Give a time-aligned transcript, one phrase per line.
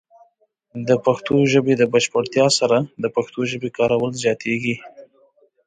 [0.87, 4.75] د پښتو ژبې د بشپړتیا سره، د پښتو ژبې کارول زیاتېږي.